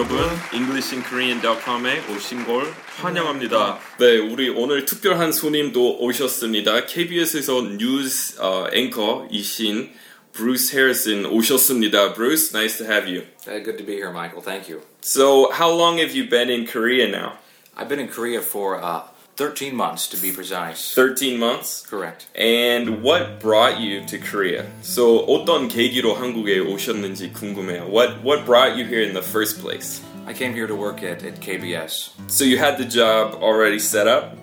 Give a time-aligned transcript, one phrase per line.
[0.00, 0.18] 여러분,
[0.52, 3.78] EnglishinKorean.com에 오신 걸 환영합니다.
[3.98, 6.86] 네, 우리 오늘 특별한 손님도 오셨습니다.
[6.86, 9.92] KBS에서 뉴스 어, 앵커이신
[10.32, 12.14] Bruce Harrison 오셨습니다.
[12.14, 13.24] Bruce, nice to have you.
[13.46, 14.42] Uh, good to be here, Michael.
[14.42, 14.82] Thank you.
[15.00, 17.38] So, how long have you been in Korea now?
[17.76, 19.02] I've been in Korea for uh,
[19.40, 20.94] 13 months, to be precise.
[20.94, 21.84] 13 months?
[21.86, 22.26] Correct.
[22.34, 24.64] And what brought you to Korea?
[24.82, 27.86] So, 어떤 계기로 한국에 오셨는지 궁금해요.
[27.88, 30.00] What, what brought you here in the first place?
[30.26, 32.10] I came here to work at, at KBS.
[32.28, 34.36] So, you had the job already set up?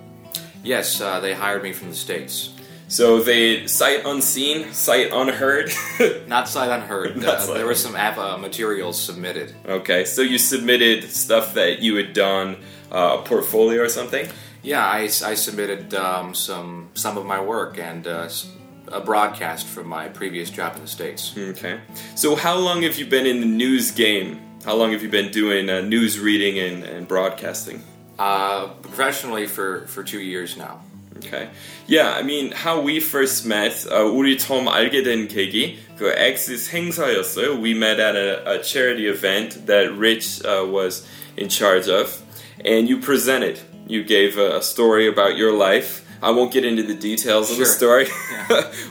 [0.64, 2.52] Yes, uh, they hired me from the States.
[2.88, 5.74] So they sight unseen, sight unheard.
[6.28, 7.18] Not sight unheard.
[7.18, 9.56] Not Uh, sight there were some app, uh, materials submitted.
[9.68, 12.58] okay, so you submitted stuff that you had done,
[12.92, 14.28] uh, a portfolio or something.
[14.68, 18.48] Yeah, I, I submitted um, some some of my work and uh, s-
[18.92, 21.34] a broadcast from my previous job in the States.
[21.38, 21.80] Okay.
[22.16, 24.40] So how long have you been in the news game?
[24.66, 27.84] How long have you been doing uh, news reading and, and broadcasting?
[28.18, 30.80] Uh, professionally for, for two years now.
[31.18, 31.50] Okay.
[31.88, 36.70] Yeah, I mean, how we first met, uh, 우리 처음 알게 된 계기, 그 X's
[36.70, 37.60] 행사였어요.
[37.62, 41.06] We met at a, a charity event that Rich uh, was
[41.38, 42.22] in charge of,
[42.64, 43.60] and you presented.
[43.89, 46.03] You gave a, a story about your life.
[46.21, 48.05] I won't get into the details of the Sure.
[48.05, 48.07] story.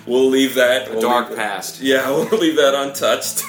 [0.08, 0.90] we'll leave that.
[0.90, 1.82] We'll dark leave- past.
[1.82, 3.44] Yeah, we'll leave that untouched.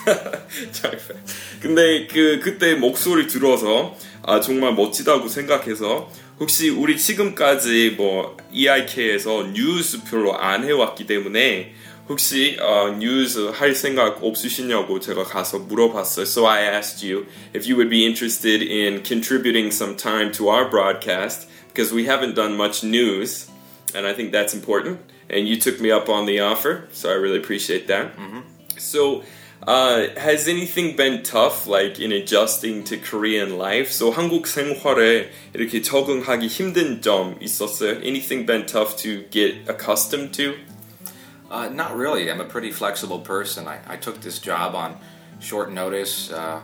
[0.82, 1.32] Dark fact.
[1.62, 6.10] 근데 그 그때 목소리 들어서 아 정말 멋지다고 생각해서
[6.40, 11.72] 혹시 우리 지금까지 뭐 EIK에서 뉴스 별로 안 해왔기 때문에
[12.09, 16.25] 혹시 어, 뉴스 할 생각 없으시냐고 제가 가서 물어봤어요.
[16.25, 17.25] So I asked you
[17.55, 22.35] if you would be interested in contributing some time to our broadcast because we haven't
[22.35, 23.49] done much news,
[23.95, 24.99] and I think that's important.
[25.29, 28.11] And you took me up on the offer, so I really appreciate that.
[28.77, 29.23] So,
[29.65, 33.89] uh, has anything been tough, like in adjusting to Korean life?
[33.89, 38.03] So, 한국 생활에 이렇게 적응하기 힘든 점 있었어요?
[38.03, 40.55] Anything been tough to get accustomed to?
[41.50, 42.30] Uh, not really.
[42.30, 43.66] I'm a pretty flexible person.
[43.66, 44.98] I, I took this job on
[45.40, 46.60] short notice, uh,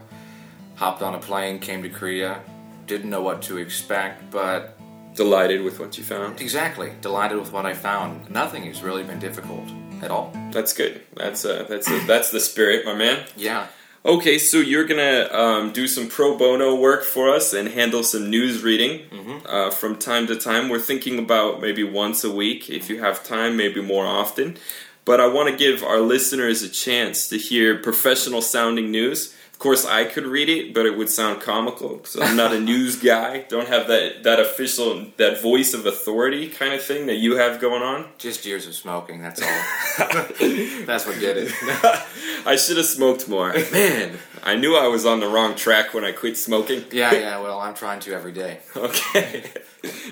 [0.77, 2.41] hopped on a plane, came to Korea,
[2.87, 4.77] didn't know what to expect, but
[5.15, 6.41] Delighted with what you found.
[6.41, 8.29] exactly delighted with what I found.
[8.31, 9.69] Nothing has really been difficult
[10.03, 10.33] at all.
[10.51, 11.03] That's good.
[11.17, 13.25] That's uh, that's uh, that's the spirit, my man.
[13.37, 13.69] Yeah.
[14.07, 18.29] Okay, so you're gonna um, do some pro bono work for us and handle some
[18.29, 19.01] news reading
[19.47, 20.69] uh, from time to time.
[20.69, 24.59] We're thinking about maybe once a week, if you have time, maybe more often.
[25.07, 29.34] But I want to give our listeners a chance to hear professional sounding news.
[29.55, 32.05] Of course, I could read it, but it would sound comical.
[32.05, 33.43] So I'm not a news guy.
[33.49, 37.61] Don't have that that official that voice of authority kind of thing that you have
[37.61, 38.09] going on.
[38.19, 39.49] Just years of smoking, that's all.
[40.85, 41.53] that's what did it.
[42.47, 43.55] I should have smoked more.
[43.73, 46.85] Man, I knew I was on the wrong track when I quit smoking.
[46.91, 48.59] Yeah, yeah, well, I'm trying to every day.
[48.77, 49.45] Okay.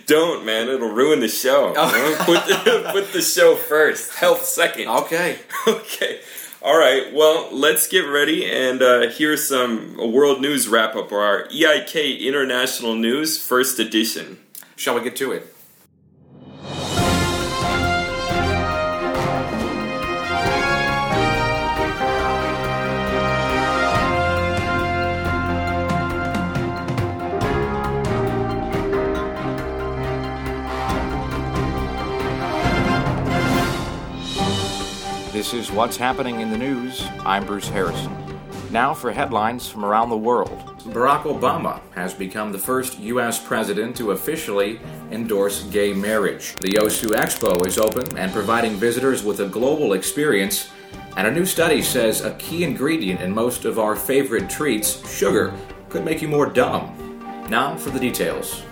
[0.07, 0.69] Don't, man.
[0.69, 1.75] It'll ruin the show.
[1.77, 2.17] Oh.
[2.25, 4.15] Put, the, put the show first.
[4.15, 4.89] Health second.
[4.89, 5.39] Okay.
[5.67, 6.21] Okay.
[6.65, 7.13] All right.
[7.13, 12.21] Well, let's get ready and uh, here's some world news wrap up or our EIK
[12.21, 14.39] International News First Edition.
[14.77, 15.53] Shall we get to it?
[35.43, 37.05] This is what's happening in the news.
[37.25, 38.17] I'm Bruce Harrison.
[38.71, 40.57] Now for headlines from around the world.
[40.85, 43.45] Barack Obama has become the first U.S.
[43.45, 44.79] president to officially
[45.11, 46.55] endorse gay marriage.
[46.61, 50.71] The Yosu Expo is open and providing visitors with a global experience.
[51.17, 55.53] And a new study says a key ingredient in most of our favorite treats, sugar,
[55.89, 57.45] could make you more dumb.
[57.51, 58.63] Now for the details.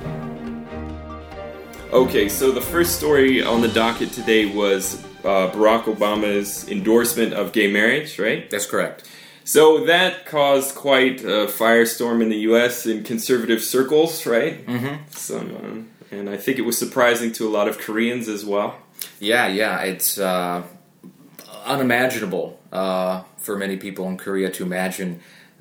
[1.92, 7.52] Okay, so the first story on the docket today was uh, Barack Obama's endorsement of
[7.52, 8.48] gay marriage, right?
[8.50, 9.08] That's correct.
[9.44, 12.86] So that caused quite a firestorm in the U.S.
[12.86, 14.64] in conservative circles, right?
[14.66, 15.02] Mm-hmm.
[15.10, 18.76] Some, um, and I think it was surprising to a lot of Koreans as well.
[19.18, 20.62] Yeah, yeah, it's uh,
[21.64, 25.20] unimaginable uh, for many people in Korea to imagine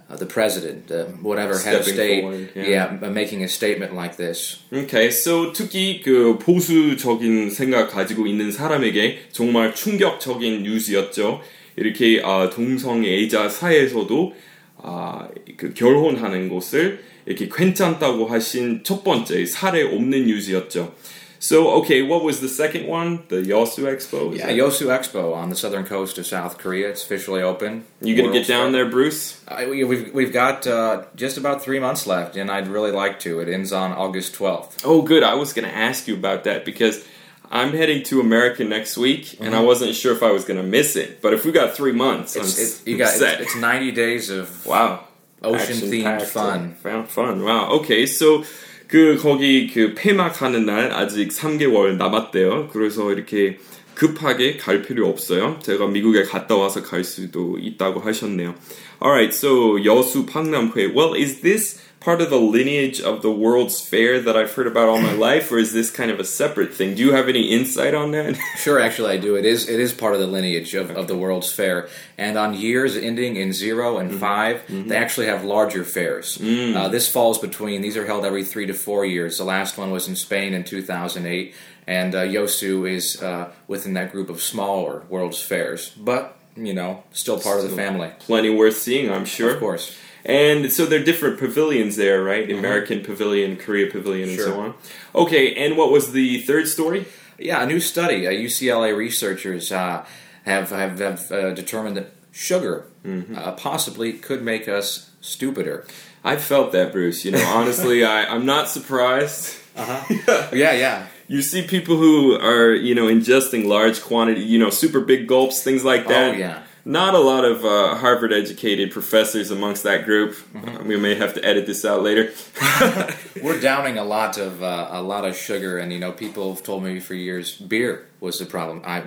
[0.09, 2.97] uh, the president, uh, whatever head of Stepping state, forward, yeah.
[3.01, 4.57] yeah, making a statement like this.
[4.73, 11.41] Okay, so 특히 그 보수적인 생각 가지고 있는 사람에게 정말 충격적인 뉴스였죠.
[11.75, 14.33] 이렇게 아, 동성애자 사이에서도
[14.77, 20.95] 아, 그 결혼하는 것을 이렇게 괜찮다고 하신 첫 번째 사례 없는 뉴스였죠.
[21.39, 23.23] So okay, what was the second one?
[23.29, 24.37] The Yosu Expo.
[24.37, 24.55] yeah, that...
[24.55, 26.89] Yosu Expo on the southern coast of South Korea.
[26.89, 27.85] It's officially open.
[28.01, 29.41] You gonna get down there, Bruce?
[29.47, 33.21] Uh, we, we've, we've got uh, just about three months left, and I'd really like
[33.21, 33.39] to.
[33.39, 34.85] It ends on August twelfth.
[34.85, 35.23] Oh, good.
[35.23, 37.05] I was gonna ask you about that because
[37.49, 39.45] I'm heading to America next week, mm-hmm.
[39.45, 39.67] and I mm-hmm.
[39.67, 41.21] wasn't sure if I was gonna miss it.
[41.21, 44.65] But if we got three months, it's, it, you got it's, it's, 90 days of
[44.65, 45.05] wow
[45.41, 46.73] ocean themed fun.
[46.75, 47.43] Fun, fun.
[47.45, 47.69] Wow.
[47.79, 48.43] Okay, so.
[48.89, 52.69] 그 거기 그 폐막하는 날 아직 3개월 남았대요.
[52.69, 53.59] 그래서 이렇게
[53.98, 55.58] 급하게 갈 필요 없어요.
[55.62, 58.54] 제가 미국에 갔다 와서 갈 수도 있다고 하셨네요.
[59.00, 60.94] Alright, so 여수 박람회.
[60.94, 64.88] Well, is this part of the lineage of the World's Fair that I've heard about
[64.88, 66.94] all my life, or is this kind of a separate thing?
[66.94, 68.36] Do you have any insight on that?
[68.56, 69.36] sure, actually, I do.
[69.36, 71.88] It is it is part of the lineage of, of the World's Fair,
[72.18, 74.20] and on years ending in zero and mm-hmm.
[74.20, 74.88] 5 mm-hmm.
[74.88, 76.38] they actually have larger fairs.
[76.38, 76.76] Mm.
[76.76, 79.38] Uh, this falls between; these are held every three to four years.
[79.38, 81.54] The last one was in Spain in 2008,
[81.89, 87.03] and uh, Yosu is uh, within that group of smaller World's Fairs, but you know,
[87.11, 88.11] still part still of the family.
[88.19, 89.55] Plenty worth seeing, I'm sure.
[89.55, 89.97] Of course.
[90.23, 92.47] And so there are different pavilions there, right?
[92.47, 92.59] Mm-hmm.
[92.59, 94.45] American Pavilion, Korea Pavilion, sure.
[94.45, 94.73] and so on.
[95.15, 97.07] Okay, and what was the third story?
[97.39, 98.27] Yeah, a new study.
[98.27, 100.05] Uh, UCLA researchers uh,
[100.45, 103.35] have have, have uh, determined that sugar mm-hmm.
[103.35, 105.87] Uh, possibly could make us stupider.
[106.23, 107.25] I felt that, Bruce.
[107.25, 109.55] You know, honestly, I, I'm not surprised.
[109.75, 110.49] Uh-huh.
[110.53, 111.07] yeah, yeah.
[111.29, 115.63] You see people who are, you know, ingesting large quantity, you know, super big gulps,
[115.63, 116.35] things like that.
[116.35, 120.33] Oh, yeah not a lot of uh, Harvard educated professors amongst that group.
[120.53, 120.87] Mm-hmm.
[120.87, 122.31] We may have to edit this out later.
[123.43, 126.63] We're downing a lot of uh, a lot of sugar, and you know, people have
[126.63, 128.81] told me for years beer was the problem.
[128.85, 129.03] I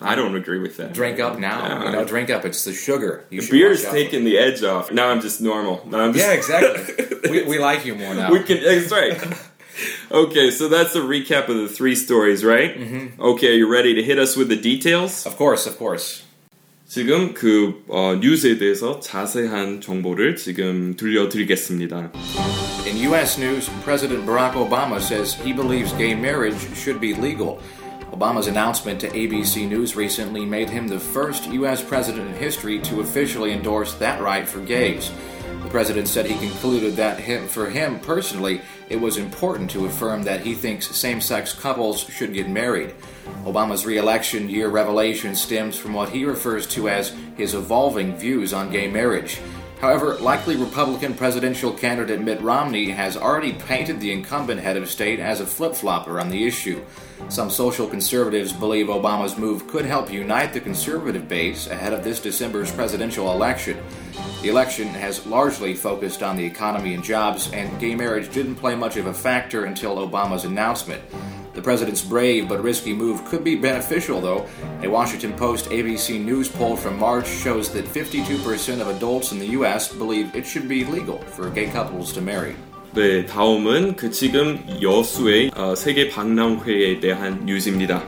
[0.00, 0.94] I don't agree with that.
[0.94, 1.66] Drink up now.
[1.66, 2.44] Yeah, you know, drink up.
[2.44, 3.24] It's the sugar.
[3.30, 4.90] You the beer's taking the edge off.
[4.90, 5.86] Now I'm just normal.
[5.86, 7.30] Now I'm just yeah, exactly.
[7.30, 8.32] we, we like you more now.
[8.32, 8.62] We can.
[8.62, 9.20] That's right
[10.11, 12.77] okay, so that's a recap of the three stories, right?
[12.77, 13.21] Mm-hmm.
[13.21, 15.25] Okay, you ready to hit us with the details?
[15.25, 16.23] Of course, of course.
[16.87, 22.11] 지금 그 어, 뉴스에 대해서 자세한 정보를 지금 들려드리겠습니다.
[22.87, 23.37] In U.S.
[23.37, 27.59] news, President Barack Obama says he believes gay marriage should be legal.
[28.11, 31.83] Obama's announcement to ABC News recently made him the first U.S.
[31.83, 35.11] president in history to officially endorse that right for gays.
[35.60, 40.22] The president said he concluded that him, for him personally, it was important to affirm
[40.24, 42.94] that he thinks same sex couples should get married.
[43.44, 48.70] Obama's re-election year revelation stems from what he refers to as his evolving views on
[48.70, 49.40] gay marriage.
[49.82, 55.18] However, likely Republican presidential candidate Mitt Romney has already painted the incumbent head of state
[55.18, 56.84] as a flip flopper on the issue.
[57.28, 62.20] Some social conservatives believe Obama's move could help unite the conservative base ahead of this
[62.20, 63.76] December's presidential election.
[64.40, 68.76] The election has largely focused on the economy and jobs, and gay marriage didn't play
[68.76, 71.02] much of a factor until Obama's announcement.
[71.53, 74.45] The president's brave but risky move could be beneficial, though.
[74.83, 79.47] A Washington Post ABC News poll from March shows that 52% of adults in the
[79.57, 79.91] U.S.
[79.91, 82.55] believe it should be legal for gay couples to marry.
[82.93, 88.01] 네, 다음은 그 지금 여수의 어, 세계 박람회에 대한 뉴스입니다.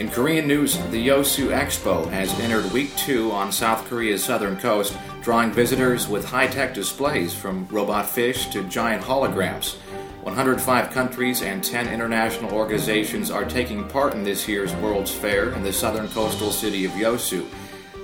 [0.00, 4.96] In Korean news, the Yosu Expo has entered week two on South Korea's southern coast,
[5.22, 9.76] drawing visitors with high tech displays from robot fish to giant holograms.
[10.23, 15.63] 105 countries and 10 international organizations are taking part in this year's World's Fair in
[15.63, 17.47] the southern coastal city of Yosu.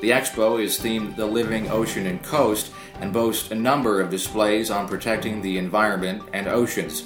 [0.01, 4.71] The expo is themed The Living Ocean and Coast and boasts a number of displays
[4.71, 7.03] on protecting the environment and oceans.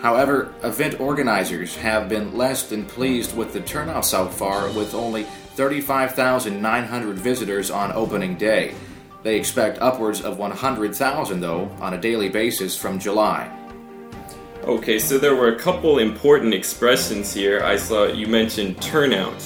[0.00, 5.24] However, event organizers have been less than pleased with the turnout so far, with only
[5.56, 8.74] 35,900 visitors on opening day.
[9.22, 13.59] They expect upwards of 100,000, though, on a daily basis from July.
[14.63, 17.61] Okay, so there were a couple important expressions here.
[17.63, 19.43] I saw you mentioned turnout.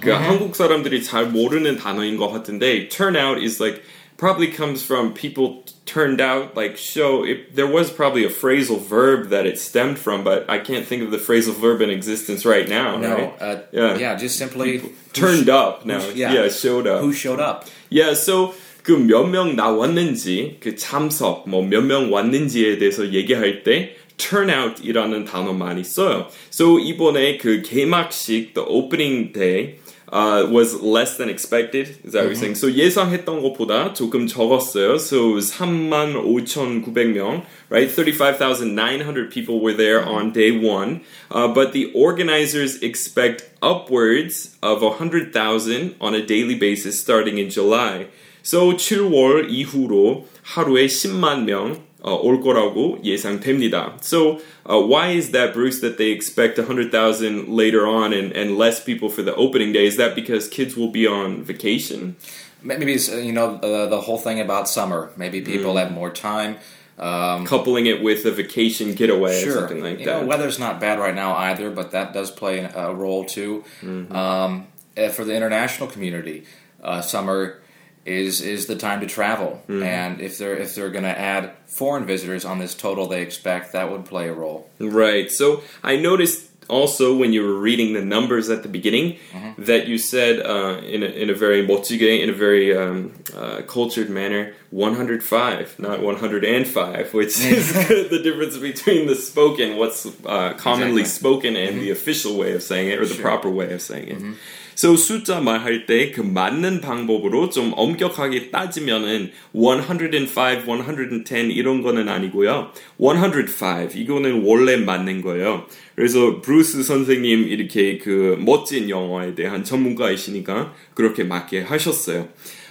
[0.00, 0.24] 그 mm-hmm.
[0.24, 3.82] 한국 사람들이 잘 모르는 단어인 것 같은데 turnout is like
[4.16, 9.30] probably comes from people turned out like show it, there was probably a phrasal verb
[9.30, 12.68] that it stemmed from but i can't think of the phrasal verb in existence right
[12.68, 13.42] now no right?
[13.42, 14.82] uh, yeah yeah just simply
[15.12, 16.32] turned sh- up now yeah.
[16.32, 18.54] yeah showed up who showed up yeah so
[18.84, 25.52] 그 몇 명 나왔는지 그 참석 뭐 몇 명 왔는지에 대해서 얘기할 때 turnout이라는 단어
[25.52, 26.28] 많이 써요.
[26.50, 29.78] So 이번에 그 개막식, the opening day,
[30.12, 31.96] uh, was less than expected.
[32.04, 32.54] Is that what you're saying?
[32.54, 34.98] So 예상했던 것보다 조금 적었어요.
[34.98, 37.90] So 35,900명, right?
[37.90, 41.02] 35,900 people were there on day one.
[41.30, 48.06] Uh, but the organizers expect upwards of 100,000 on a daily basis starting in July.
[48.42, 53.96] So 7월 이후로 하루에 10만 명 어, 올 거라고 예상됩니다.
[54.00, 58.82] So uh, why is that, Bruce, that they expect 100,000 later on and, and less
[58.82, 59.86] people for the opening day?
[59.86, 62.16] Is that because kids will be on vacation?
[62.62, 65.10] Maybe it's, uh, you know, uh, the whole thing about summer.
[65.16, 65.82] Maybe people mm.
[65.82, 66.58] have more time.
[66.98, 69.50] Um, Coupling it with a vacation getaway sure.
[69.50, 70.22] or something like you that.
[70.22, 73.64] Know, weather's not bad right now either, but that does play a role too.
[73.82, 74.14] Mm-hmm.
[74.14, 76.44] Um, eh, for the international community,
[76.82, 77.60] uh, summer
[78.05, 79.61] is is the time to travel.
[79.67, 79.85] Mm.
[79.85, 83.73] And if they're if they're going to add foreign visitors on this total they expect,
[83.73, 84.69] that would play a role.
[84.79, 85.29] Right.
[85.31, 89.63] So I noticed also when you were reading the numbers at the beginning mm-hmm.
[89.63, 94.09] that you said uh, in, a, in a very in a very um, uh, cultured
[94.09, 97.73] manner 105 not 105 which is
[98.09, 101.03] the difference between the spoken what's uh, commonly exactly.
[101.03, 101.79] spoken and mm-hmm.
[101.81, 103.21] the official way of saying it or the sure.
[103.21, 104.33] proper way of saying it mm-hmm.
[104.74, 112.72] So 숫자 말할 때 그 맞는 방법으로 좀 엄격하게 따지면은 105, 110 이런 거는 아니고요.
[112.98, 115.66] 105 이거는 원래 맞는 거예요.
[115.94, 122.28] 그래서 브루스 선생님 이렇게 그 멋진 영어에 대한 전문가이시니까 그렇게 맞게 하셨어요.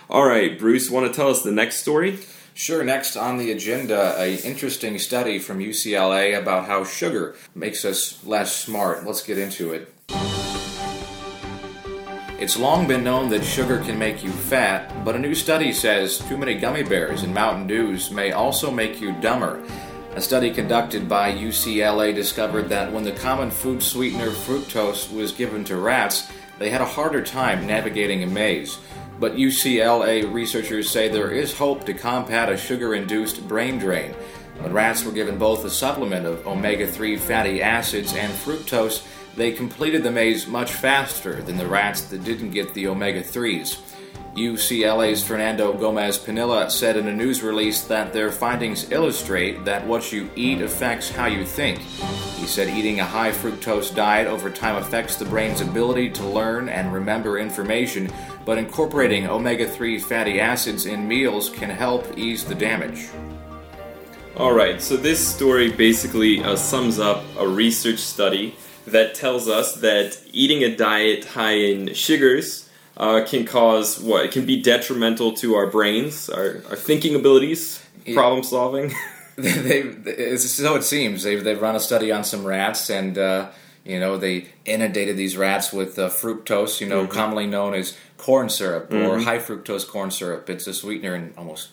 [0.08, 2.20] Alright, Bruce, want to tell us the next story?
[2.54, 2.84] Sure.
[2.86, 8.56] Next on the agenda, a interesting study from UCLA about how sugar makes us less
[8.56, 9.06] smart.
[9.06, 9.92] Let's get into it.
[12.41, 16.21] It's long been known that sugar can make you fat, but a new study says
[16.21, 19.63] too many gummy bears and Mountain Dews may also make you dumber.
[20.15, 25.65] A study conducted by UCLA discovered that when the common food sweetener fructose was given
[25.65, 28.79] to rats, they had a harder time navigating a maze.
[29.19, 34.15] But UCLA researchers say there is hope to combat a sugar induced brain drain.
[34.61, 39.03] When rats were given both a supplement of omega 3 fatty acids and fructose,
[39.37, 43.79] they completed the maze much faster than the rats that didn't get the omega 3s.
[44.35, 50.13] UCLA's Fernando Gomez Pinilla said in a news release that their findings illustrate that what
[50.13, 51.79] you eat affects how you think.
[52.39, 56.69] He said eating a high fructose diet over time affects the brain's ability to learn
[56.69, 58.09] and remember information,
[58.45, 63.09] but incorporating omega 3 fatty acids in meals can help ease the damage.
[64.37, 68.55] All right, so this story basically uh, sums up a research study
[68.87, 74.25] that tells us that eating a diet high in sugars uh, can cause what?
[74.25, 78.15] It can be detrimental to our brains, our, our thinking abilities, yeah.
[78.15, 78.93] problem solving.
[79.37, 83.17] they, so it seems they've they've run a study on some rats and.
[83.17, 83.51] Uh,
[83.83, 87.13] you know, they inundated these rats with uh, fructose, you know, mm-hmm.
[87.13, 89.09] commonly known as corn syrup mm-hmm.
[89.09, 90.51] or high fructose corn syrup.
[90.51, 91.71] It's a sweetener in almost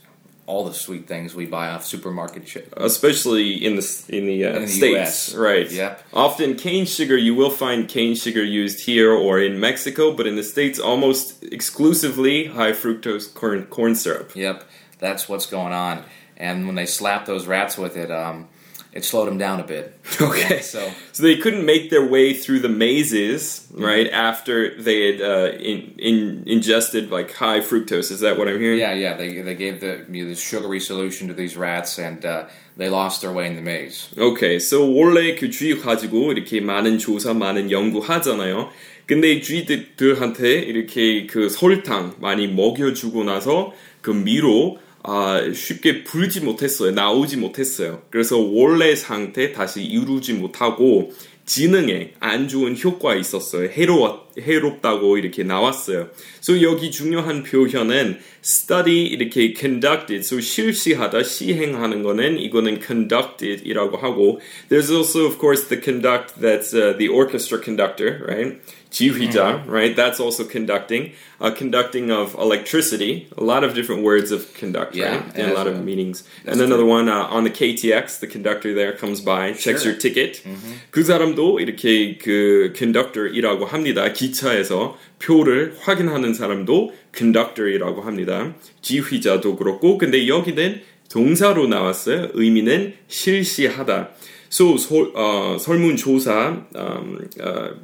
[0.47, 2.73] all the sweet things we buy off supermarket shit.
[2.77, 5.35] Especially in the in the, uh, in the states, US.
[5.35, 5.69] right?
[5.69, 6.03] Yep.
[6.13, 10.37] Often cane sugar, you will find cane sugar used here or in Mexico, but in
[10.37, 14.31] the states, almost exclusively high fructose corn corn syrup.
[14.35, 14.63] Yep,
[14.99, 16.03] that's what's going on.
[16.37, 18.47] And when they slap those rats with it, um,
[18.96, 19.98] it slowed them down a bit.
[20.20, 23.82] Okay, yeah, so so they couldn't make their way through the mazes mm-hmm.
[23.82, 28.10] right after they had uh, in, in, ingested like high fructose.
[28.10, 28.78] Is that what I'm hearing?
[28.78, 29.14] Yeah, yeah.
[29.16, 32.24] They they gave the you know, the sugary solution to these rats and.
[32.24, 34.08] Uh, they lost their way in the maze.
[34.16, 38.70] Okay, so 원래 그 쥐 가지고 이렇게 많은 조사, 많은 연구 하잖아요.
[39.06, 44.78] 근데 쥐들한테 이렇게 그 설탕 많이 먹여주고 나서 그 미로
[45.09, 46.91] 아, 쉽게 불지 못했어요.
[46.91, 48.01] 나오지 못했어요.
[48.09, 51.13] 그래서 원래 상태 다시 이루지 못하고
[51.45, 53.69] 지능에 안 좋은 효과가 있었어요.
[53.69, 56.09] 해로, 해롭다고 이렇게 나왔어요.
[56.41, 60.17] So 여기 중요한 표현은 study 이렇게 conducted.
[60.17, 66.73] So 실시하다, 시행하는 거는 이거는 conducted 이라고 하고 there's also of course the conduct that's
[66.73, 68.59] uh, the orchestra conductor, right?
[68.97, 69.69] 지휘자, mm-hmm.
[69.69, 69.95] right?
[69.95, 71.13] That's also conducting.
[71.39, 73.27] Uh, conducting of electricity.
[73.37, 75.35] A lot of different words of conduct, yeah, right?
[75.35, 76.23] And a lot of meanings.
[76.45, 76.89] And another true.
[76.89, 79.91] one uh, on the KTX, the conductor there comes by, checks sure.
[79.91, 80.41] your ticket.
[80.43, 80.73] Mm-hmm.
[80.91, 84.11] 그 사람도 이렇게 그 conductor이라고 합니다.
[84.11, 88.55] 기차에서 표를 확인하는 사람도 conductor이라고 합니다.
[88.81, 92.29] 지휘자도 그렇고, 근데 여기는 동사로 나왔어요.
[92.33, 94.09] 의미는 실시하다.
[94.49, 97.75] So, 소, 어, 설문조사, um, uh,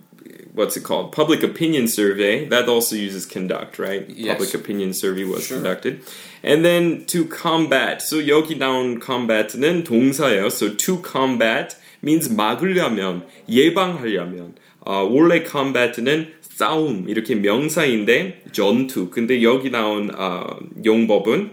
[0.59, 1.13] what's it called?
[1.13, 2.47] Public opinion survey.
[2.47, 4.09] That also uses conduct, right?
[4.09, 4.37] Yes.
[4.37, 5.59] Public opinion survey was sure.
[5.59, 6.03] conducted.
[6.43, 8.03] And then to combat.
[8.03, 10.51] So 여기 나온 combat는 동사예요.
[10.51, 14.55] So to combat means 막으려면, 예방하려면.
[14.81, 19.11] 어, 원래 combat는 싸움 이렇게 명사인데 전투.
[19.11, 21.51] 근데 여기 나온 어, 용법은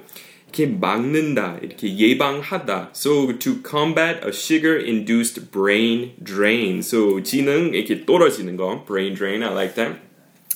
[0.53, 2.89] 이렇게 막는다, 이렇게 예방하다.
[2.93, 6.79] So to combat a sugar-induced brain drain.
[6.81, 9.43] So 지능 이렇게 떨어지는 거, brain drain.
[9.43, 9.99] I like that.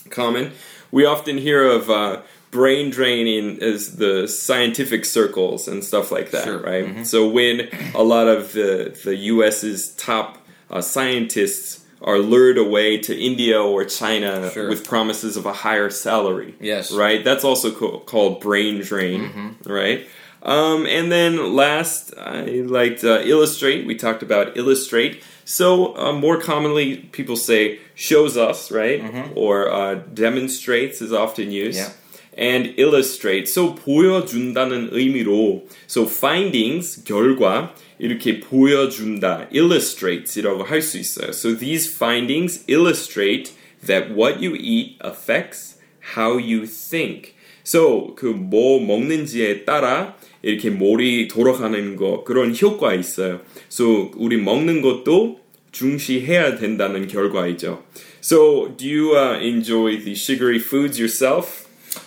[0.10, 0.52] Common.
[0.92, 2.22] We often hear of uh,
[2.52, 6.60] brain drain in as the scientific circles and stuff like that, Sure.
[6.64, 6.86] right?
[6.88, 7.06] Mhm.
[7.06, 10.38] So when a lot of the the U.S.'s top
[10.72, 14.69] uh, scientists are lured away to India or China Sure.
[14.69, 16.93] with promises of a higher salary, Yes.
[16.93, 17.25] right?
[17.25, 19.73] That's also co- called brain drain, Mm-hmm.
[19.73, 20.07] right?
[20.43, 22.43] Um, and then last, I
[22.79, 23.87] liked uh, illustrate.
[23.87, 25.23] We talked about illustrate.
[25.47, 29.03] So uh, more commonly, people say shows us, right?
[29.35, 31.79] Or uh, demonstrates is often used.
[31.81, 31.91] Mm-hmm.
[31.93, 32.04] Yeah.
[32.37, 33.49] And illustrate.
[33.49, 41.29] So 보여준다는 의미로 so findings 결과 이렇게 보여준다 illustrates이라고 할 수 있어요.
[41.29, 43.53] So these findings illustrate
[43.87, 45.79] that what you eat affects
[46.17, 47.35] how you think.
[47.65, 53.41] So 그 뭐 먹는지에 따라 이렇게 머리 돌아가는 거 그런 효과 있어요.
[53.71, 55.41] So 우리 먹는 것도
[55.73, 57.83] 중시해야 된다는 결과이죠.
[58.23, 61.64] So do you uh, enjoy the sugary foods yourself?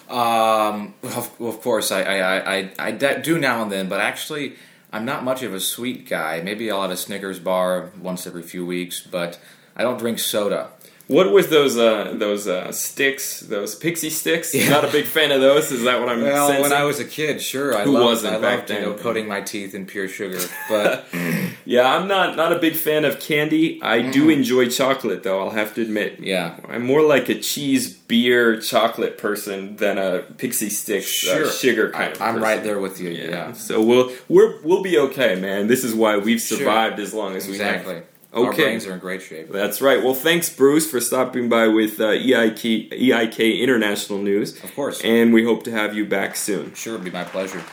[0.10, 4.56] Um, of, of course, I, I, I, I, I do now and then, but actually,
[4.92, 6.42] I'm not much of a sweet guy.
[6.42, 9.40] Maybe I'll have a Snickers bar once every few weeks, but
[9.76, 10.70] I don't drink soda.
[11.08, 13.40] What was those uh, those uh, sticks?
[13.40, 14.54] Those pixie sticks?
[14.54, 14.70] Yeah.
[14.70, 15.72] Not a big fan of those.
[15.72, 16.74] Is that what I'm Well, when?
[16.74, 19.26] I was a kid, sure, I Who loved, wasn't I back loved, you know, coating
[19.28, 20.40] my teeth in pure sugar.
[20.68, 21.06] But
[21.66, 23.80] yeah, I'm not not a big fan of candy.
[23.82, 25.40] I do enjoy chocolate, though.
[25.42, 26.20] I'll have to admit.
[26.20, 31.50] yeah, I'm more like a cheese beer chocolate person than a pixie stick uh, sure,
[31.52, 32.42] sugar I, kind of I'm person.
[32.44, 33.12] right there with you.
[33.12, 33.30] Yeah.
[33.30, 35.68] Yeah, So we'll we're we'll be okay, man.
[35.68, 36.58] This is why we've Sure.
[36.58, 37.76] survived as long as we have.
[37.78, 38.02] exactly.
[38.38, 38.64] Our Okay.
[38.64, 39.52] brains are in great shape.
[39.52, 40.04] That's right.
[40.04, 44.64] Well, thanks, Bruce, for stopping by with uh, EIK, EIK International News.
[44.64, 45.02] Of course.
[45.04, 46.74] And we hope to have you back soon.
[46.74, 47.64] Sure, it'd be my pleasure.